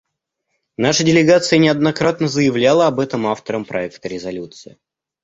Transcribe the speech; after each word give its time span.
Наша 0.77 1.03
делегация 1.03 1.59
неоднократно 1.59 2.27
заявляла 2.27 2.87
об 2.87 2.99
этом 2.99 3.27
авторам 3.27 3.65
проекта 3.65 4.07
резолюции. 4.07 4.79